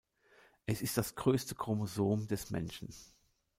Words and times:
Es 0.65 0.81
ist 0.81 0.97
das 0.97 1.13
größte 1.13 1.53
Chromosom 1.53 2.25
des 2.27 2.49
Menschen. 2.49 2.89